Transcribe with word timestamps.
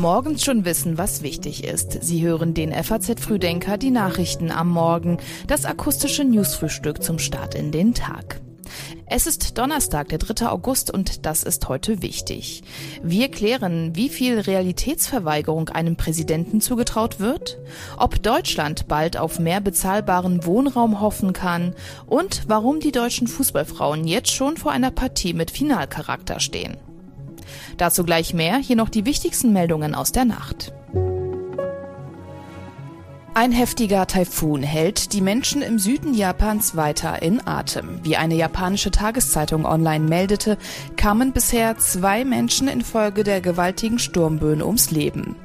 Morgens 0.00 0.42
schon 0.42 0.64
wissen, 0.64 0.96
was 0.96 1.20
wichtig 1.20 1.62
ist. 1.62 2.02
Sie 2.02 2.22
hören 2.22 2.54
den 2.54 2.72
FAZ 2.72 3.20
Frühdenker, 3.20 3.76
die 3.76 3.90
Nachrichten 3.90 4.50
am 4.50 4.70
Morgen, 4.70 5.18
das 5.46 5.66
akustische 5.66 6.24
Newsfrühstück 6.24 7.02
zum 7.02 7.18
Start 7.18 7.54
in 7.54 7.70
den 7.70 7.92
Tag. 7.92 8.40
Es 9.04 9.26
ist 9.26 9.58
Donnerstag, 9.58 10.08
der 10.08 10.16
3. 10.16 10.48
August 10.48 10.90
und 10.90 11.26
das 11.26 11.42
ist 11.42 11.68
heute 11.68 12.00
wichtig. 12.00 12.62
Wir 13.02 13.30
klären, 13.30 13.94
wie 13.94 14.08
viel 14.08 14.38
Realitätsverweigerung 14.38 15.68
einem 15.68 15.96
Präsidenten 15.96 16.62
zugetraut 16.62 17.20
wird, 17.20 17.58
ob 17.98 18.22
Deutschland 18.22 18.88
bald 18.88 19.18
auf 19.18 19.38
mehr 19.38 19.60
bezahlbaren 19.60 20.46
Wohnraum 20.46 21.02
hoffen 21.02 21.34
kann 21.34 21.74
und 22.06 22.44
warum 22.46 22.80
die 22.80 22.92
deutschen 22.92 23.26
Fußballfrauen 23.26 24.06
jetzt 24.06 24.30
schon 24.30 24.56
vor 24.56 24.72
einer 24.72 24.92
Partie 24.92 25.34
mit 25.34 25.50
Finalcharakter 25.50 26.40
stehen. 26.40 26.78
Dazu 27.76 28.04
gleich 28.04 28.34
mehr, 28.34 28.56
hier 28.56 28.76
noch 28.76 28.88
die 28.88 29.04
wichtigsten 29.04 29.52
Meldungen 29.52 29.94
aus 29.94 30.12
der 30.12 30.24
Nacht. 30.24 30.72
Ein 33.32 33.52
heftiger 33.52 34.06
Taifun 34.06 34.62
hält 34.62 35.12
die 35.12 35.20
Menschen 35.20 35.62
im 35.62 35.78
Süden 35.78 36.14
Japans 36.14 36.76
weiter 36.76 37.22
in 37.22 37.46
Atem. 37.46 38.00
Wie 38.02 38.16
eine 38.16 38.34
japanische 38.34 38.90
Tageszeitung 38.90 39.64
online 39.64 40.04
meldete, 40.04 40.58
kamen 40.96 41.32
bisher 41.32 41.78
zwei 41.78 42.24
Menschen 42.24 42.66
infolge 42.66 43.22
der 43.22 43.40
gewaltigen 43.40 44.00
Sturmböen 44.00 44.62
ums 44.62 44.90
Leben. 44.90 45.36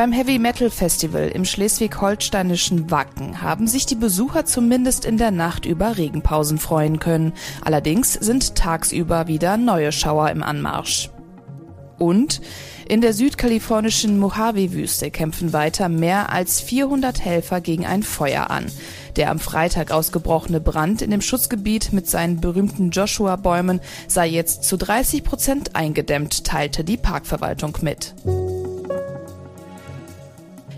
Beim 0.00 0.12
Heavy 0.12 0.38
Metal 0.38 0.70
Festival 0.70 1.28
im 1.28 1.44
schleswig-holsteinischen 1.44 2.90
Wacken 2.90 3.42
haben 3.42 3.66
sich 3.66 3.84
die 3.84 3.96
Besucher 3.96 4.46
zumindest 4.46 5.04
in 5.04 5.18
der 5.18 5.30
Nacht 5.30 5.66
über 5.66 5.98
Regenpausen 5.98 6.56
freuen 6.56 6.98
können. 6.98 7.34
Allerdings 7.62 8.14
sind 8.14 8.54
tagsüber 8.54 9.26
wieder 9.26 9.58
neue 9.58 9.92
Schauer 9.92 10.30
im 10.30 10.42
Anmarsch. 10.42 11.10
Und 11.98 12.40
in 12.88 13.02
der 13.02 13.12
südkalifornischen 13.12 14.18
Mojave-Wüste 14.18 15.10
kämpfen 15.10 15.52
weiter 15.52 15.90
mehr 15.90 16.32
als 16.32 16.62
400 16.62 17.22
Helfer 17.22 17.60
gegen 17.60 17.84
ein 17.84 18.02
Feuer 18.02 18.50
an. 18.50 18.72
Der 19.16 19.30
am 19.30 19.38
Freitag 19.38 19.90
ausgebrochene 19.90 20.62
Brand 20.62 21.02
in 21.02 21.10
dem 21.10 21.20
Schutzgebiet 21.20 21.92
mit 21.92 22.08
seinen 22.08 22.40
berühmten 22.40 22.90
Joshua-Bäumen 22.90 23.80
sei 24.08 24.28
jetzt 24.28 24.64
zu 24.64 24.78
30 24.78 25.24
Prozent 25.24 25.76
eingedämmt, 25.76 26.44
teilte 26.44 26.84
die 26.84 26.96
Parkverwaltung 26.96 27.76
mit. 27.82 28.14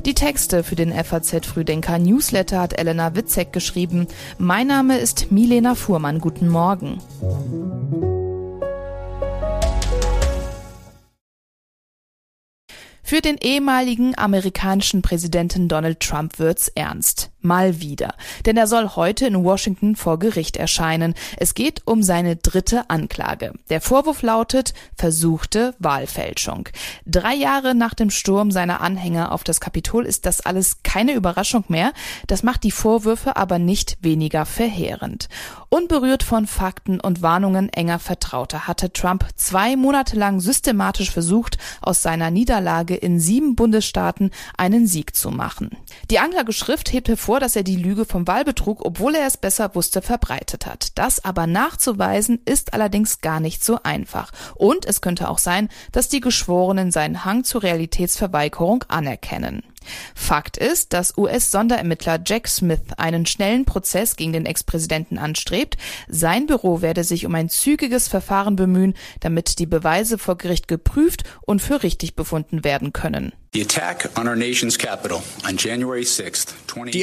Die 0.05 0.14
Texte 0.14 0.64
für 0.64 0.75
den 0.75 0.92
FAZ 0.92 1.47
Frühdenker 1.47 1.97
Newsletter 1.97 2.61
hat 2.61 2.77
Elena 2.77 3.14
Witzek 3.14 3.53
geschrieben. 3.53 4.09
Mein 4.36 4.67
Name 4.67 4.98
ist 4.98 5.31
Milena 5.31 5.77
Fuhrmann. 5.77 6.19
Guten 6.19 6.48
Morgen. 6.48 6.98
Für 13.05 13.20
den 13.20 13.36
ehemaligen 13.36 14.19
amerikanischen 14.19 15.03
Präsidenten 15.03 15.69
Donald 15.69 16.00
Trump 16.00 16.41
wird's 16.41 16.66
ernst. 16.69 17.31
Mal 17.42 17.80
wieder. 17.80 18.14
Denn 18.46 18.56
er 18.56 18.66
soll 18.66 18.90
heute 18.96 19.26
in 19.26 19.44
Washington 19.44 19.96
vor 19.96 20.18
Gericht 20.18 20.56
erscheinen. 20.56 21.14
Es 21.36 21.54
geht 21.54 21.82
um 21.84 22.02
seine 22.02 22.36
dritte 22.36 22.88
Anklage. 22.88 23.52
Der 23.70 23.80
Vorwurf 23.80 24.22
lautet 24.22 24.74
versuchte 24.96 25.74
Wahlfälschung. 25.78 26.68
Drei 27.06 27.34
Jahre 27.34 27.74
nach 27.74 27.94
dem 27.94 28.10
Sturm 28.10 28.50
seiner 28.50 28.80
Anhänger 28.80 29.32
auf 29.32 29.44
das 29.44 29.60
Kapitol 29.60 30.06
ist 30.06 30.26
das 30.26 30.40
alles 30.40 30.82
keine 30.82 31.12
Überraschung 31.12 31.64
mehr. 31.68 31.92
Das 32.26 32.42
macht 32.42 32.62
die 32.62 32.70
Vorwürfe 32.70 33.36
aber 33.36 33.58
nicht 33.58 33.98
weniger 34.00 34.46
verheerend. 34.46 35.28
Unberührt 35.68 36.22
von 36.22 36.46
Fakten 36.46 37.00
und 37.00 37.22
Warnungen 37.22 37.68
enger 37.70 37.98
Vertrauter 37.98 38.66
hatte 38.66 38.92
Trump 38.92 39.26
zwei 39.36 39.76
Monate 39.76 40.16
lang 40.16 40.40
systematisch 40.40 41.10
versucht, 41.10 41.58
aus 41.80 42.02
seiner 42.02 42.30
Niederlage 42.30 42.94
in 42.94 43.18
sieben 43.18 43.56
Bundesstaaten 43.56 44.30
einen 44.56 44.86
Sieg 44.86 45.16
zu 45.16 45.30
machen. 45.30 45.70
Die 46.10 46.18
Anklageschrift 46.18 46.92
hebt 46.92 47.08
hervor, 47.08 47.31
dass 47.41 47.56
er 47.56 47.62
die 47.62 47.76
Lüge 47.76 48.04
vom 48.04 48.26
Wahlbetrug, 48.26 48.84
obwohl 48.84 49.15
er 49.15 49.26
es 49.26 49.37
besser 49.37 49.75
wusste, 49.75 50.03
verbreitet 50.03 50.66
hat. 50.66 50.98
Das 50.98 51.25
aber 51.25 51.47
nachzuweisen 51.47 52.41
ist 52.44 52.75
allerdings 52.75 53.20
gar 53.20 53.41
nicht 53.41 53.65
so 53.65 53.78
einfach. 53.82 54.31
Und 54.54 54.87
es 54.87 55.00
könnte 55.00 55.28
auch 55.28 55.38
sein, 55.38 55.69
dass 55.93 56.09
die 56.09 56.20
Geschworenen 56.20 56.91
seinen 56.91 57.25
Hang 57.25 57.44
zur 57.44 57.62
Realitätsverweigerung 57.62 58.84
anerkennen. 58.88 59.62
Fakt 60.15 60.56
ist, 60.56 60.93
dass 60.93 61.16
US-Sonderermittler 61.16 62.20
Jack 62.25 62.48
Smith 62.48 62.81
einen 62.97 63.26
schnellen 63.26 63.65
Prozess 63.65 64.16
gegen 64.16 64.32
den 64.32 64.47
Ex-Präsidenten 64.47 65.19
anstrebt. 65.19 65.76
Sein 66.09 66.47
Büro 66.47 66.82
werde 66.82 67.04
sich 67.04 67.26
um 67.26 67.34
ein 67.34 67.48
zügiges 67.48 68.09
Verfahren 68.09 68.56
bemühen, 68.56 68.94
damit 69.20 69.59
die 69.59 69.66
Beweise 69.66 70.19
vor 70.19 70.37
Gericht 70.38 70.69
geprüft 70.69 71.25
und 71.43 71.60
für 71.60 71.82
richtig 71.82 72.16
befunden 72.16 72.65
werden 72.65 72.93
können. 72.93 73.32
Die 73.54 73.66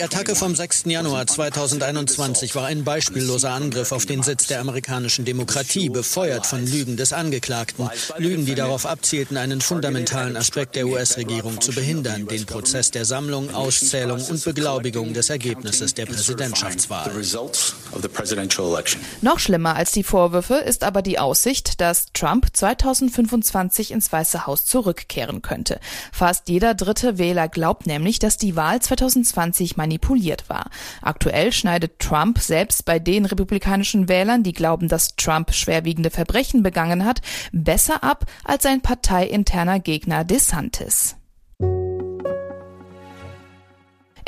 Attacke 0.02 0.36
vom 0.36 0.56
6. 0.56 0.84
Januar 0.86 1.28
2021 1.28 2.56
war 2.56 2.66
ein 2.66 2.84
beispielloser 2.84 3.52
Angriff 3.52 3.92
auf 3.92 4.08
den 4.08 4.24
Sitz 4.24 4.48
der 4.48 4.60
amerikanischen 4.60 5.26
Demokratie, 5.26 5.90
befeuert 5.90 6.48
von 6.48 6.66
Lügen 6.66 6.98
des 6.98 7.14
Angeklagten. 7.14 7.88
Lügen, 8.18 8.48
die 8.48 8.56
darauf 8.56 8.88
abzielten, 8.88 9.38
einen 9.38 9.62
fundamentalen 9.62 10.36
Aspekt 10.36 10.76
der 10.76 10.88
US-Regierung 10.88 11.62
zu 11.62 11.72
behindern, 11.72 12.26
den 12.26 12.48
Prozess 12.48 12.69
der 12.70 13.06
Sammlung, 13.06 13.54
Auszählung 13.54 14.22
und 14.24 14.44
Beglaubigung 14.44 15.14
des 15.14 15.30
Ergebnisses 15.30 15.94
der 15.96 16.06
Präsidentschaftswahl. 16.06 17.12
Noch 19.22 19.40
schlimmer 19.40 19.76
als 19.76 19.92
die 19.92 20.04
Vorwürfe 20.04 20.56
ist 20.56 20.84
aber 20.84 21.02
die 21.02 21.18
Aussicht, 21.18 21.82
dass 21.82 22.08
Trump 22.14 22.48
2025 22.54 23.92
ins 23.92 24.12
Weiße 24.12 24.46
Haus 24.46 24.66
zurückkehren 24.66 25.42
könnte. 25.42 25.80
Fast 26.12 26.48
jeder 26.50 26.76
dritte 26.76 27.18
Wähler 27.18 27.48
glaubt 27.48 27.88
nämlich, 27.88 28.20
dass 28.20 28.38
die 28.38 28.56
Wahl 28.56 28.82
2020 28.82 29.76
manipuliert 29.76 30.48
war. 30.50 30.70
Aktuell 31.02 31.52
schneidet 31.52 32.00
Trump 32.00 32.40
selbst 32.40 32.86
bei 32.86 33.00
den 33.00 33.26
republikanischen 33.26 34.08
Wählern, 34.08 34.44
die 34.44 34.54
glauben, 34.54 34.88
dass 34.88 35.16
Trump 35.16 35.54
schwerwiegende 35.54 36.12
Verbrechen 36.12 36.62
begangen 36.62 37.04
hat, 37.04 37.22
besser 37.52 38.04
ab 38.04 38.26
als 38.44 38.64
sein 38.64 38.82
parteiinterner 38.82 39.80
Gegner 39.80 40.24
DeSantis. 40.24 41.19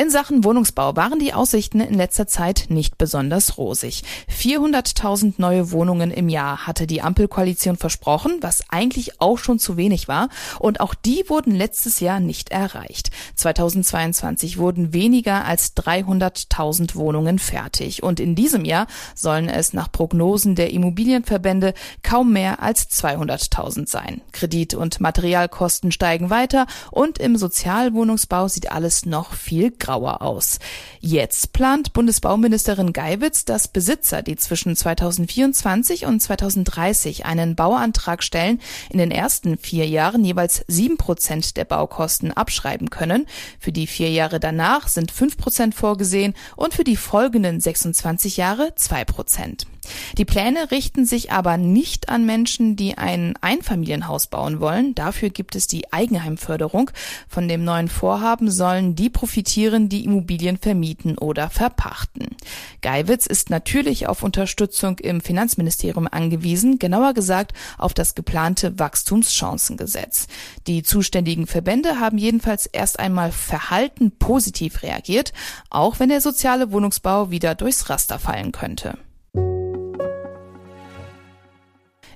In 0.02 0.10
Sachen 0.10 0.44
Wohnungsbau 0.44 0.96
waren 0.96 1.20
die 1.20 1.36
Aussichten 1.36 1.80
in 1.80 1.94
letzter 1.94 2.26
Zeit 2.26 2.66
nicht 2.70 2.98
besonders 2.98 3.60
rosig. 3.60 4.02
400.000 4.36 5.36
neue 5.38 5.70
Wohnungen 5.70 6.10
im 6.10 6.28
Jahr 6.28 6.66
hatte 6.66 6.88
die 6.88 7.04
Ampelkoalition 7.04 7.78
versprochen, 7.78 8.40
was 8.42 8.64
eigentlich 8.70 9.22
auch 9.22 9.38
schon 9.38 9.60
zu 9.60 9.78
wenig 9.78 10.08
war. 10.08 10.30
Und 10.58 10.80
auch 10.80 10.96
die 10.96 11.26
wurden 11.28 11.54
letztes 11.54 12.00
Jahr 12.00 12.20
nicht 12.20 12.50
erreicht. 12.50 13.12
2022 13.36 14.58
wurden 14.58 14.92
weniger 14.92 15.46
als 15.46 15.78
300.000 15.78 16.96
Wohnungen 16.96 17.38
fertig. 17.38 18.02
Und 18.02 18.20
in 18.20 18.34
diesem 18.34 18.66
Jahr 18.66 18.88
sollen 19.14 19.50
es 19.50 19.72
nach 19.72 19.92
Prognosen 19.92 20.56
der 20.56 20.72
Immobilienverbände 20.74 21.76
kaum 22.02 22.34
mehr 22.34 22.64
als 22.64 22.90
200.000 22.90 23.88
sein. 23.88 24.22
Kredit- 24.32 24.74
und 24.74 25.00
Materialkosten 25.00 25.92
steigen 25.92 26.32
weiter 26.32 26.66
und 26.90 27.20
im 27.20 27.38
Sozialwohnungsbau 27.38 28.48
sieht 28.48 28.72
alles 28.72 29.06
noch 29.06 29.36
viel 29.36 29.70
grauer 29.70 29.91
grauer 29.92 30.22
aus. 30.22 30.60
Jetzt 31.02 31.52
plant 31.52 31.92
Bundesbauministerin 31.92 32.94
Geiwitz, 32.94 33.44
dass 33.44 33.68
Besitzer, 33.68 34.22
die 34.22 34.38
zwischen 34.38 34.76
2024 34.76 36.06
und 36.06 36.22
2030 36.22 37.26
einen 37.26 37.56
Bauantrag 37.56 38.24
stellen, 38.24 38.62
in 38.90 39.00
den 39.00 39.12
ersten 39.12 39.58
vier 39.58 39.86
Jahren 39.88 40.24
jeweils 40.24 40.64
sieben 40.68 40.96
Prozent 40.96 41.58
der 41.58 41.66
Baukosten 41.66 42.32
abschreiben 42.32 42.90
können. 42.90 43.28
Für 43.60 43.74
die 43.74 43.88
vier 43.88 44.12
Jahre 44.12 44.40
danach 44.40 44.88
sind 44.88 45.12
fünf 45.12 45.36
Prozent 45.36 45.76
vorgesehen 45.76 46.36
und 46.56 46.74
für 46.74 46.86
die 46.86 46.96
folgenden 46.96 47.60
26 47.60 48.38
Jahre 48.38 48.74
zwei 48.76 49.04
Prozent. 49.04 49.68
Die 50.18 50.26
Pläne 50.26 50.72
richten 50.72 51.06
sich 51.06 51.32
aber 51.32 51.58
nicht 51.58 52.10
an 52.10 52.26
Menschen, 52.26 52.76
die 52.76 52.98
ein 52.98 53.34
Einfamilienhaus 53.42 54.28
bauen 54.28 54.60
wollen. 54.60 54.94
Dafür 54.96 55.30
gibt 55.30 55.56
es 55.56 55.68
die 55.68 55.92
Eigenheimförderung. 55.92 56.92
Von 57.28 57.48
dem 57.48 57.64
neuen 57.64 57.88
Vorhaben 57.88 58.52
sollen 58.52 58.96
die 58.96 59.10
profitieren, 59.10 59.90
die 59.90 60.04
Immobilien 60.04 60.58
vermieten 60.58 61.18
oder 61.18 61.50
verpachten. 61.50 62.28
Geiwitz 62.82 63.26
ist 63.26 63.50
natürlich 63.50 64.08
auf 64.08 64.24
Unterstützung 64.24 65.00
im 65.00 65.22
Finanzministerium 65.22 66.08
angewiesen, 66.10 66.80
genauer 66.80 67.14
gesagt 67.14 67.54
auf 67.78 67.94
das 67.94 68.16
geplante 68.16 68.78
Wachstumschancengesetz. 68.80 70.28
Die 70.68 70.84
zuständigen 70.84 71.48
Verbände 71.48 72.00
haben 72.00 72.18
jedenfalls 72.18 72.66
erst 72.66 73.00
einmal 73.00 73.32
verhalten 73.32 74.12
positiv 74.12 74.84
reagiert, 74.84 75.34
auch 75.70 76.00
wenn 76.00 76.10
der 76.10 76.22
soziale 76.22 76.72
Wohnungsbau 76.72 77.32
wieder 77.32 77.56
durchs 77.56 77.90
Raster 77.90 78.20
fallen 78.20 78.52
könnte. 78.52 78.98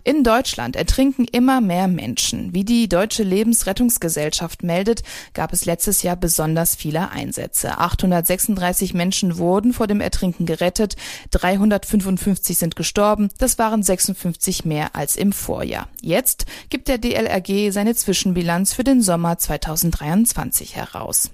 In 0.07 0.23
Deutschland 0.23 0.75
ertrinken 0.75 1.25
immer 1.31 1.61
mehr 1.61 1.87
Menschen. 1.87 2.53
Wie 2.53 2.63
die 2.63 2.87
Deutsche 2.87 3.23
Lebensrettungsgesellschaft 3.23 4.61
meldet, 4.61 5.01
gab 5.33 5.51
es 5.51 5.65
letztes 5.65 6.03
Jahr 6.03 6.15
besonders 6.15 6.75
viele 6.75 7.09
Einsätze. 7.09 7.79
836 7.79 8.93
Menschen 8.93 9.39
wurden 9.39 9.73
vor 9.73 9.87
dem 9.87 10.01
Ertrinken 10.01 10.45
gerettet, 10.45 10.95
355 11.31 12.55
sind 12.55 12.75
gestorben, 12.75 13.29
das 13.39 13.57
waren 13.57 13.81
56 13.81 14.63
mehr 14.63 14.95
als 14.95 15.15
im 15.15 15.31
Vorjahr. 15.31 15.89
Jetzt 16.03 16.45
gibt 16.69 16.87
der 16.87 16.99
DLRG 16.99 17.71
seine 17.71 17.95
Zwischenbilanz 17.95 18.73
für 18.73 18.83
den 18.83 19.01
Sommer 19.01 19.39
2023 19.39 20.75
heraus. 20.75 21.31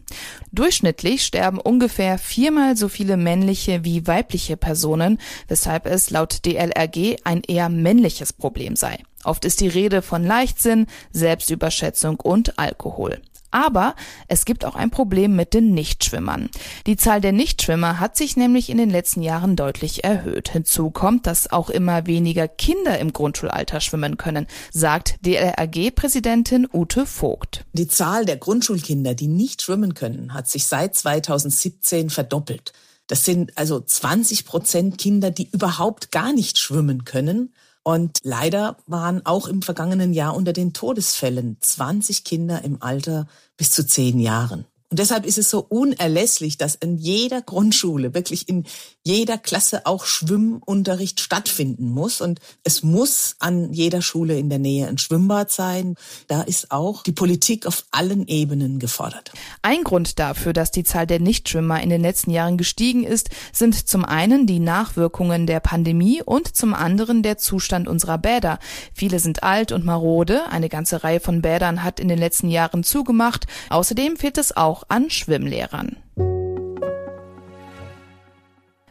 Durchschnittlich 0.54 1.26
sterben 1.26 1.60
ungefähr 1.60 2.18
viermal 2.18 2.78
so 2.78 2.88
viele 2.88 3.18
männliche 3.18 3.84
wie 3.84 4.08
weibliche 4.08 4.56
Personen, 4.56 5.18
weshalb 5.50 5.88
es 5.88 6.10
laut 6.10 6.46
DLRG 6.46 7.18
ein 7.26 7.42
eher 7.46 7.68
männliches 7.68 8.32
Problem 8.32 8.61
sei. 8.76 9.04
Oft 9.24 9.46
ist 9.46 9.62
die 9.62 9.68
Rede 9.68 10.02
von 10.02 10.24
Leichtsinn, 10.24 10.88
Selbstüberschätzung 11.12 12.20
und 12.20 12.58
Alkohol. 12.58 13.22
Aber 13.52 13.96
es 14.30 14.46
gibt 14.46 14.64
auch 14.64 14.76
ein 14.76 14.92
Problem 14.92 15.36
mit 15.36 15.54
den 15.54 15.74
Nichtschwimmern. 15.74 16.50
Die 16.88 16.96
Zahl 16.96 17.20
der 17.20 17.34
Nichtschwimmer 17.34 18.00
hat 18.00 18.16
sich 18.16 18.38
nämlich 18.38 18.70
in 18.70 18.78
den 18.78 18.90
letzten 18.90 19.22
Jahren 19.22 19.58
deutlich 19.58 20.06
erhöht. 20.06 20.50
Hinzu 20.50 20.90
kommt, 20.90 21.28
dass 21.28 21.52
auch 21.52 21.70
immer 21.70 22.08
weniger 22.08 22.48
Kinder 22.48 22.98
im 22.98 23.12
Grundschulalter 23.12 23.82
schwimmen 23.82 24.16
können, 24.16 24.48
sagt 24.72 25.18
DLRG-Präsidentin 25.26 26.68
Ute 26.72 27.06
Vogt. 27.06 27.66
Die 27.74 27.90
Zahl 27.90 28.26
der 28.26 28.38
Grundschulkinder, 28.38 29.16
die 29.16 29.28
nicht 29.28 29.62
schwimmen 29.62 29.94
können, 29.96 30.34
hat 30.34 30.48
sich 30.48 30.66
seit 30.66 30.96
2017 30.96 32.10
verdoppelt. 32.10 32.72
Das 33.08 33.26
sind 33.26 33.58
also 33.58 33.82
20 33.82 34.46
Prozent 34.46 34.98
Kinder, 34.98 35.32
die 35.32 35.50
überhaupt 35.52 36.12
gar 36.12 36.32
nicht 36.32 36.58
schwimmen 36.58 37.04
können. 37.04 37.54
Und 37.84 38.20
leider 38.24 38.78
waren 38.86 39.26
auch 39.26 39.48
im 39.48 39.62
vergangenen 39.62 40.14
Jahr 40.14 40.36
unter 40.36 40.54
den 40.54 40.74
Todesfällen 40.74 41.58
20 41.62 42.24
Kinder 42.24 42.64
im 42.64 42.82
Alter 42.82 43.28
bis 43.58 43.72
zu 43.72 43.86
zehn 43.86 44.20
Jahren. 44.20 44.66
Und 44.92 45.00
deshalb 45.00 45.26
ist 45.26 45.38
es 45.38 45.50
so 45.50 45.66
unerlässlich, 45.68 46.58
dass 46.58 46.76
in 46.76 46.98
jeder 46.98 47.42
Grundschule, 47.42 48.14
wirklich 48.14 48.50
in 48.50 48.66
jeder 49.04 49.38
Klasse 49.38 49.86
auch 49.86 50.04
Schwimmunterricht 50.04 51.22
stattfinden 51.22 51.90
muss. 51.90 52.20
Und 52.20 52.42
es 52.66 52.84
muss 52.84 53.38
an 53.40 53.72
jeder 53.72 54.02
Schule 54.02 54.38
in 54.38 54.50
der 54.50 54.60
Nähe 54.60 54.90
ein 54.90 54.98
Schwimmbad 54.98 55.50
sein. 55.50 55.96
Da 56.28 56.42
ist 56.42 56.72
auch 56.72 57.04
die 57.04 57.14
Politik 57.14 57.66
auf 57.66 57.86
allen 57.92 58.28
Ebenen 58.28 58.80
gefordert. 58.80 59.32
Ein 59.62 59.86
Grund 59.86 60.20
dafür, 60.20 60.52
dass 60.52 60.72
die 60.72 60.84
Zahl 60.84 61.08
der 61.08 61.22
Nichtschwimmer 61.22 61.82
in 61.82 61.90
den 61.90 62.02
letzten 62.02 62.32
Jahren 62.32 62.58
gestiegen 62.58 63.06
ist, 63.06 63.30
sind 63.54 63.88
zum 63.88 64.04
einen 64.04 64.46
die 64.46 64.60
Nachwirkungen 64.60 65.48
der 65.48 65.62
Pandemie 65.62 66.22
und 66.22 66.54
zum 66.54 66.74
anderen 66.74 67.24
der 67.24 67.38
Zustand 67.38 67.88
unserer 67.88 68.18
Bäder. 68.18 68.60
Viele 68.94 69.20
sind 69.20 69.42
alt 69.42 69.72
und 69.72 69.86
marode. 69.86 70.48
Eine 70.50 70.68
ganze 70.68 71.06
Reihe 71.06 71.22
von 71.22 71.42
Bädern 71.42 71.82
hat 71.82 72.02
in 72.02 72.10
den 72.10 72.20
letzten 72.20 72.50
Jahren 72.50 72.84
zugemacht. 72.84 73.48
Außerdem 73.70 74.18
fehlt 74.18 74.38
es 74.38 74.56
auch 74.58 74.81
an 74.90 75.10
Schwimmlehrern. 75.10 75.98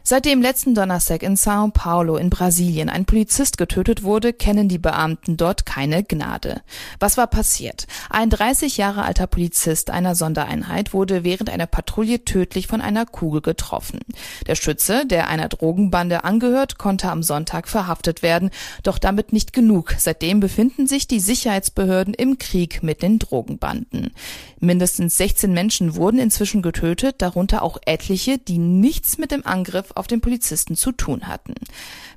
Seitdem 0.03 0.41
letzten 0.41 0.73
Donnerstag 0.73 1.21
in 1.21 1.35
Sao 1.35 1.69
Paulo 1.71 2.17
in 2.17 2.31
Brasilien 2.31 2.89
ein 2.89 3.05
Polizist 3.05 3.59
getötet 3.59 4.01
wurde, 4.01 4.33
kennen 4.33 4.67
die 4.67 4.79
Beamten 4.79 5.37
dort 5.37 5.65
keine 5.65 6.03
Gnade. 6.03 6.61
Was 6.99 7.17
war 7.17 7.27
passiert? 7.27 7.85
Ein 8.09 8.31
30 8.31 8.77
Jahre 8.77 9.03
alter 9.03 9.27
Polizist 9.27 9.91
einer 9.91 10.15
Sondereinheit 10.15 10.93
wurde 10.93 11.23
während 11.23 11.51
einer 11.51 11.67
Patrouille 11.67 12.25
tödlich 12.25 12.65
von 12.65 12.81
einer 12.81 13.05
Kugel 13.05 13.41
getroffen. 13.41 13.99
Der 14.47 14.55
Schütze, 14.55 15.05
der 15.05 15.27
einer 15.27 15.49
Drogenbande 15.49 16.23
angehört, 16.23 16.79
konnte 16.79 17.09
am 17.09 17.21
Sonntag 17.21 17.67
verhaftet 17.67 18.23
werden, 18.23 18.49
doch 18.81 18.97
damit 18.97 19.33
nicht 19.33 19.53
genug. 19.53 19.95
Seitdem 19.99 20.39
befinden 20.39 20.87
sich 20.87 21.07
die 21.07 21.19
Sicherheitsbehörden 21.19 22.15
im 22.15 22.39
Krieg 22.39 22.81
mit 22.81 23.03
den 23.03 23.19
Drogenbanden. 23.19 24.13
Mindestens 24.59 25.17
16 25.17 25.53
Menschen 25.53 25.95
wurden 25.95 26.19
inzwischen 26.19 26.61
getötet, 26.61 27.15
darunter 27.19 27.61
auch 27.61 27.77
etliche, 27.85 28.39
die 28.39 28.57
nichts 28.57 29.17
mit 29.17 29.31
dem 29.31 29.45
Angriff 29.45 29.90
auf 29.95 30.07
den 30.07 30.21
Polizisten 30.21 30.75
zu 30.75 30.91
tun 30.91 31.27
hatten. 31.27 31.55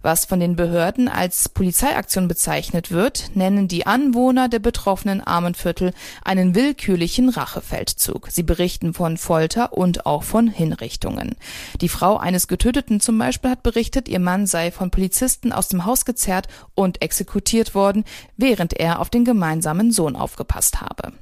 Was 0.03 0.27
von 0.27 0.39
den 0.39 0.55
Behörden 0.55 1.09
als 1.09 1.49
Polizeiaktion 1.49 2.29
bezeichnet 2.29 2.91
wird, 2.91 3.31
nennen 3.35 3.69
die 3.69 3.87
Anwohner 3.87 4.49
der 4.49 4.59
betroffenen 4.59 5.21
Armenviertel 5.21 5.93
einen 6.25 6.55
willkürlichen 6.55 7.31
Rachefeldzug. 7.31 8.29
Sie 8.31 8.43
berichten 8.43 8.93
von 8.93 9.17
Folter 9.17 9.73
und 9.73 10.05
auch 10.05 10.23
von 10.23 10.49
Hinrichtungen. 10.49 11.37
Die 11.81 11.89
Frau 11.89 12.19
eines 12.19 12.49
Getöteten 12.49 13.01
zum 13.01 13.19
Beispiel 13.19 13.51
hat 13.51 13.63
berichtet, 13.63 14.09
ihr 14.09 14.21
Mann 14.21 14.47
sei 14.47 14.71
von 14.71 14.91
Polizisten 14.91 15.53
aus 15.53 15.69
dem 15.69 15.87
Haus 15.87 16.05
gezerrt 16.05 16.49
und 16.75 17.01
exekutiert 17.01 17.75
worden, 17.75 18.05
während 18.37 18.75
er 18.75 19.01
auf 19.01 19.09
den 19.09 19.25
gemeinsamen 19.25 19.91
Sohn 19.91 20.17
aufgepasst 20.17 20.81
habe. 20.81 21.13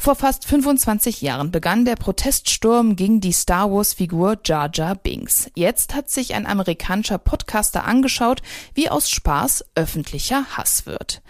Vor 0.00 0.14
fast 0.14 0.46
25 0.46 1.20
Jahren 1.20 1.50
begann 1.50 1.84
der 1.84 1.94
Proteststurm 1.94 2.96
gegen 2.96 3.20
die 3.20 3.34
Star 3.34 3.70
Wars-Figur 3.70 4.38
Jar 4.42 4.70
Jar 4.72 4.94
Binks. 4.94 5.50
Jetzt 5.54 5.94
hat 5.94 6.08
sich 6.08 6.34
ein 6.34 6.46
amerikanischer 6.46 7.18
Podcaster 7.18 7.84
angeschaut, 7.84 8.40
wie 8.72 8.88
aus 8.88 9.10
Spaß 9.10 9.62
öffentlicher 9.74 10.46
Hass 10.56 10.86
wird. 10.86 11.20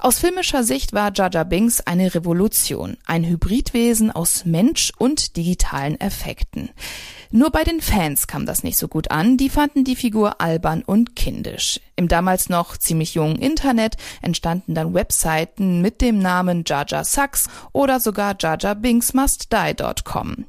Aus 0.00 0.20
filmischer 0.20 0.62
Sicht 0.62 0.92
war 0.92 1.12
Jar 1.12 1.44
Binks 1.44 1.80
eine 1.80 2.14
Revolution, 2.14 2.96
ein 3.06 3.24
Hybridwesen 3.24 4.12
aus 4.12 4.44
Mensch 4.44 4.92
und 4.96 5.36
digitalen 5.36 6.00
Effekten. 6.00 6.70
Nur 7.30 7.50
bei 7.50 7.64
den 7.64 7.80
Fans 7.80 8.28
kam 8.28 8.46
das 8.46 8.62
nicht 8.62 8.78
so 8.78 8.86
gut 8.86 9.10
an, 9.10 9.36
die 9.36 9.50
fanden 9.50 9.82
die 9.82 9.96
Figur 9.96 10.40
albern 10.40 10.82
und 10.82 11.16
kindisch. 11.16 11.80
Im 11.96 12.06
damals 12.06 12.48
noch 12.48 12.76
ziemlich 12.76 13.14
jungen 13.14 13.36
Internet 13.36 13.96
entstanden 14.22 14.74
dann 14.74 14.94
Webseiten 14.94 15.82
mit 15.82 16.00
dem 16.00 16.20
Namen 16.20 16.62
Jar 16.64 16.86
Sucks 17.04 17.48
oder 17.72 17.98
sogar 17.98 18.36
jarjarbingsmustdie.com. 18.40 20.44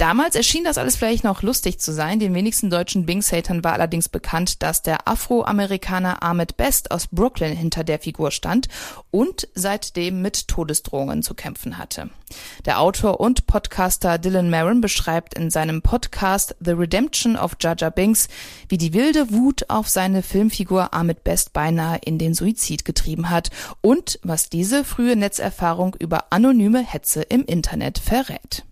Damals 0.00 0.34
erschien 0.34 0.64
das 0.64 0.78
alles 0.78 0.96
vielleicht 0.96 1.24
noch 1.24 1.42
lustig 1.42 1.78
zu 1.78 1.92
sein. 1.92 2.20
Den 2.20 2.32
wenigsten 2.32 2.70
deutschen 2.70 3.04
Bings-Hatern 3.04 3.62
war 3.62 3.74
allerdings 3.74 4.08
bekannt, 4.08 4.62
dass 4.62 4.80
der 4.80 5.06
Afroamerikaner 5.06 6.22
Ahmed 6.22 6.56
Best 6.56 6.90
aus 6.90 7.08
Brooklyn 7.08 7.54
hinter 7.54 7.84
der 7.84 7.98
Figur 7.98 8.30
stand 8.30 8.68
und 9.10 9.46
seitdem 9.54 10.22
mit 10.22 10.48
Todesdrohungen 10.48 11.22
zu 11.22 11.34
kämpfen 11.34 11.76
hatte. 11.76 12.08
Der 12.64 12.80
Autor 12.80 13.20
und 13.20 13.46
Podcaster 13.46 14.16
Dylan 14.16 14.48
Maron 14.48 14.80
beschreibt 14.80 15.34
in 15.34 15.50
seinem 15.50 15.82
Podcast 15.82 16.56
The 16.60 16.70
Redemption 16.70 17.36
of 17.36 17.56
Jaja 17.60 17.90
Binks, 17.90 18.28
wie 18.70 18.78
die 18.78 18.94
wilde 18.94 19.30
Wut 19.30 19.68
auf 19.68 19.90
seine 19.90 20.22
Filmfigur 20.22 20.94
Ahmed 20.94 21.24
Best 21.24 21.52
beinahe 21.52 21.98
in 22.02 22.16
den 22.16 22.32
Suizid 22.32 22.86
getrieben 22.86 23.28
hat 23.28 23.50
und 23.82 24.18
was 24.22 24.48
diese 24.48 24.82
frühe 24.82 25.14
Netzerfahrung 25.14 25.94
über 25.98 26.32
anonyme 26.32 26.80
Hetze 26.80 27.20
im 27.20 27.44
Internet 27.44 27.98
verrät. 27.98 28.64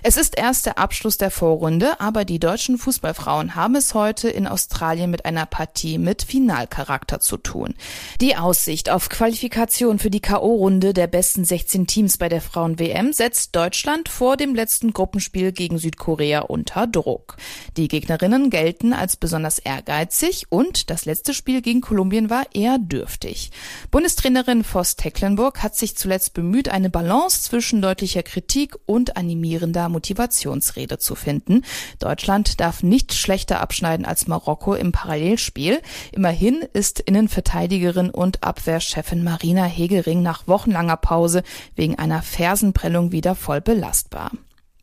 Es 0.00 0.16
ist 0.16 0.38
erst 0.38 0.66
der 0.66 0.78
Abschluss 0.78 1.18
der 1.18 1.32
Vorrunde, 1.32 2.00
aber 2.00 2.24
die 2.24 2.38
deutschen 2.38 2.78
Fußballfrauen 2.78 3.56
haben 3.56 3.74
es 3.74 3.94
heute 3.94 4.28
in 4.28 4.46
Australien 4.46 5.10
mit 5.10 5.24
einer 5.24 5.44
Partie 5.44 5.98
mit 5.98 6.22
Finalcharakter 6.22 7.18
zu 7.18 7.36
tun. 7.36 7.74
Die 8.20 8.36
Aussicht 8.36 8.90
auf 8.90 9.08
Qualifikation 9.08 9.98
für 9.98 10.08
die 10.08 10.20
KO-Runde 10.20 10.94
der 10.94 11.08
besten 11.08 11.44
16 11.44 11.88
Teams 11.88 12.16
bei 12.16 12.28
der 12.28 12.40
Frauen-WM 12.40 13.12
setzt 13.12 13.56
Deutschland 13.56 14.08
vor 14.08 14.36
dem 14.36 14.54
letzten 14.54 14.92
Gruppenspiel 14.92 15.50
gegen 15.50 15.78
Südkorea 15.78 16.40
unter 16.42 16.86
Druck. 16.86 17.36
Die 17.76 17.88
Gegnerinnen 17.88 18.50
gelten 18.50 18.92
als 18.92 19.16
besonders 19.16 19.58
ehrgeizig 19.58 20.46
und 20.48 20.90
das 20.90 21.06
letzte 21.06 21.34
Spiel 21.34 21.60
gegen 21.60 21.80
Kolumbien 21.80 22.30
war 22.30 22.44
eher 22.54 22.78
dürftig. 22.78 23.50
Bundestrainerin 23.90 24.62
Voss 24.62 24.94
Tecklenburg 24.94 25.60
hat 25.64 25.74
sich 25.74 25.96
zuletzt 25.96 26.34
bemüht, 26.34 26.68
eine 26.68 26.88
Balance 26.88 27.42
zwischen 27.42 27.82
deutlicher 27.82 28.22
Kritik 28.22 28.76
und 28.86 29.16
animierender 29.16 29.87
Motivationsrede 29.88 30.98
zu 30.98 31.14
finden. 31.14 31.64
Deutschland 31.98 32.60
darf 32.60 32.82
nicht 32.82 33.14
schlechter 33.14 33.60
abschneiden 33.60 34.06
als 34.06 34.26
Marokko 34.26 34.74
im 34.74 34.92
Parallelspiel. 34.92 35.80
Immerhin 36.12 36.64
ist 36.72 37.00
Innenverteidigerin 37.00 38.10
und 38.10 38.42
Abwehrchefin 38.42 39.22
Marina 39.22 39.64
Hegering 39.64 40.22
nach 40.22 40.46
wochenlanger 40.46 40.96
Pause 40.96 41.42
wegen 41.76 41.98
einer 41.98 42.22
Fersenprellung 42.22 43.12
wieder 43.12 43.34
voll 43.34 43.60
belastbar. 43.60 44.30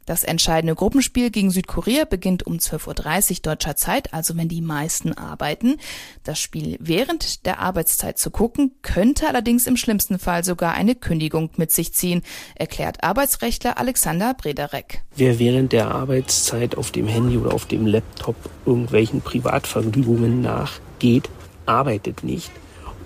Das 0.06 0.24
entscheidende 0.24 0.76
Gruppenspiel 0.76 1.32
gegen 1.32 1.50
Südkorea 1.50 2.06
beginnt 2.06 2.46
um 2.46 2.58
12.30 2.58 3.32
Uhr 3.32 3.38
deutscher 3.42 3.76
Zeit, 3.76 4.14
also 4.14 4.38
wenn 4.38 4.48
die 4.48 4.62
meisten 4.62 5.14
arbeiten. 5.14 5.78
Das 6.24 6.40
Spiel 6.40 6.78
während 6.80 7.46
der 7.46 7.60
Arbeitszeit 7.60 8.20
zu 8.20 8.30
gucken, 8.30 8.72
könnte 8.82 9.28
allerdings 9.28 9.66
im 9.68 9.78
schlimmsten 9.78 10.20
Fall 10.20 10.44
sogar 10.44 10.74
eine 10.74 10.96
Kündigung 10.96 11.50
mit 11.58 11.72
sich 11.72 11.94
ziehen, 11.94 12.22
erklärt 12.56 13.04
Arbeitsrechtler 13.04 13.80
Alexander 13.80 14.34
Brederek. 14.34 15.02
Wer 15.16 15.40
während 15.40 15.72
der 15.72 15.90
Arbeitszeit 15.90 16.78
auf 16.78 16.92
dem 16.92 17.08
Handy 17.08 17.38
oder 17.38 17.54
auf 17.54 17.66
dem 17.66 17.88
Laptop 17.88 18.36
irgendwelchen 18.66 19.22
Privatvergnügungen 19.22 20.42
nachgeht, 20.42 21.30
arbeitet 21.66 22.24
nicht 22.24 22.52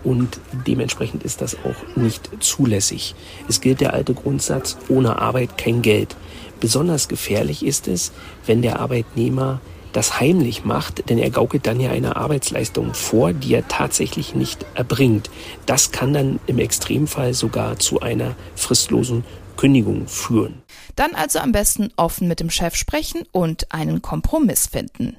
und 0.04 0.40
dementsprechend 0.66 1.24
ist 1.24 1.42
das 1.42 1.56
auch 1.56 1.98
nicht 1.98 2.30
zulässig. 2.40 3.16
Es 3.48 3.62
gilt 3.62 3.82
der 3.82 3.94
alte 3.94 4.14
Grundsatz, 4.14 4.78
ohne 4.88 5.20
Arbeit 5.20 5.58
kein 5.58 5.82
Geld. 5.82 6.16
Besonders 6.60 7.08
gefährlich 7.08 7.66
ist 7.66 7.88
es, 7.88 8.12
wenn 8.46 8.62
der 8.62 8.80
Arbeitnehmer 8.80 9.62
das 9.94 10.20
heimlich 10.20 10.66
macht, 10.66 11.10
denn 11.10 11.18
er 11.18 11.32
gaukelt 11.32 11.66
dann 11.66 11.80
ja 11.80 11.90
eine 11.92 12.16
Arbeitsleistung 12.16 12.94
vor, 12.94 13.34
die 13.34 13.54
er 13.54 13.68
tatsächlich 13.68 14.36
nicht 14.36 14.66
erbringt. 14.76 15.30
Das 15.66 15.92
kann 15.92 16.14
dann 16.14 16.40
im 16.46 16.60
Extremfall 16.60 17.34
sogar 17.34 17.80
zu 17.80 18.00
einer 18.00 18.36
fristlosen 18.56 19.24
Kündigung 19.58 20.08
führen. 20.08 20.62
Dann 20.96 21.16
also 21.16 21.40
am 21.40 21.52
besten 21.52 21.90
offen 21.98 22.28
mit 22.28 22.40
dem 22.40 22.50
Chef 22.50 22.76
sprechen 22.76 23.24
und 23.32 23.72
einen 23.72 24.02
Kompromiss 24.02 24.68
finden. 24.68 25.18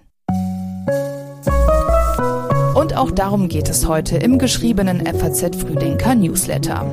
Und 2.90 2.96
auch 2.96 3.12
darum 3.12 3.48
geht 3.48 3.68
es 3.68 3.86
heute 3.86 4.16
im 4.16 4.36
geschriebenen 4.36 5.06
FAZ 5.06 5.54
Frühdenker 5.54 6.16
Newsletter. 6.16 6.92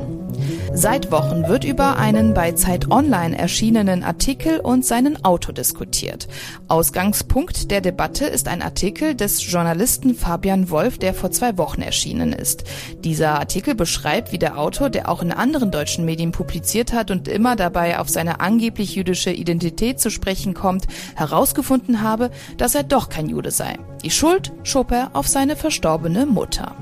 Seit 0.73 1.11
Wochen 1.11 1.47
wird 1.47 1.63
über 1.63 1.97
einen 1.97 2.33
bei 2.33 2.51
Zeit 2.51 2.91
Online 2.91 3.37
erschienenen 3.37 4.03
Artikel 4.03 4.59
und 4.59 4.85
seinen 4.85 5.23
Autor 5.25 5.53
diskutiert. 5.53 6.27
Ausgangspunkt 6.67 7.71
der 7.71 7.81
Debatte 7.81 8.25
ist 8.25 8.47
ein 8.47 8.61
Artikel 8.61 9.15
des 9.15 9.51
Journalisten 9.51 10.15
Fabian 10.15 10.69
Wolf, 10.69 10.97
der 10.97 11.13
vor 11.13 11.31
zwei 11.31 11.57
Wochen 11.57 11.81
erschienen 11.81 12.33
ist. 12.33 12.63
Dieser 13.03 13.39
Artikel 13.39 13.75
beschreibt, 13.75 14.31
wie 14.31 14.39
der 14.39 14.57
Autor, 14.57 14.89
der 14.89 15.09
auch 15.09 15.21
in 15.21 15.31
anderen 15.31 15.71
deutschen 15.71 16.05
Medien 16.05 16.31
publiziert 16.31 16.93
hat 16.93 17.11
und 17.11 17.27
immer 17.27 17.55
dabei 17.55 17.99
auf 17.99 18.09
seine 18.09 18.39
angeblich 18.39 18.95
jüdische 18.95 19.31
Identität 19.31 19.99
zu 19.99 20.09
sprechen 20.09 20.53
kommt, 20.53 20.85
herausgefunden 21.15 22.01
habe, 22.01 22.31
dass 22.57 22.75
er 22.75 22.83
doch 22.83 23.09
kein 23.09 23.29
Jude 23.29 23.51
sei. 23.51 23.77
Die 24.03 24.11
Schuld 24.11 24.51
schob 24.63 24.91
er 24.91 25.11
auf 25.13 25.27
seine 25.27 25.55
verstorbene 25.55 26.25
Mutter. 26.25 26.75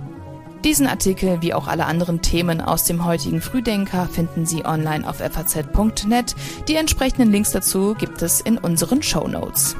Diesen 0.65 0.87
Artikel 0.87 1.43
wie 1.43 1.53
auch 1.53 1.67
alle 1.67 1.85
anderen 1.85 2.23
Themen 2.23 2.59
aus 2.59 2.85
dem 2.85 3.05
heutigen 3.05 3.39
Frühdenker 3.39 4.09
finden 4.11 4.47
Sie 4.47 4.65
online 4.65 5.07
auf 5.07 5.17
faz.net. 5.17 6.35
Die 6.67 6.75
entsprechenden 6.75 7.31
Links 7.31 7.51
dazu 7.51 7.93
gibt 7.93 8.23
es 8.23 8.41
in 8.41 8.57
unseren 8.57 9.03
Show 9.03 9.27
Notes. 9.27 9.75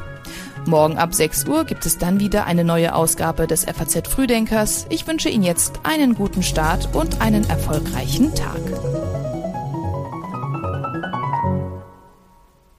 Morgen 0.68 1.00
ab 1.00 1.16
6 1.16 1.48
Uhr 1.48 1.64
gibt 1.64 1.88
es 1.88 1.98
dann 1.98 2.20
wieder 2.20 2.46
eine 2.46 2.64
neue 2.64 2.94
Ausgabe 2.94 3.48
des 3.48 3.66
FAZ 3.66 4.08
Frühdenkers. 4.08 4.86
Ich 4.90 5.08
wünsche 5.08 5.30
Ihnen 5.30 5.44
jetzt 5.44 5.80
einen 5.82 6.14
guten 6.14 6.44
Start 6.44 6.94
und 6.94 7.20
einen 7.20 7.50
erfolgreichen 7.50 8.36
Tag. 8.36 8.62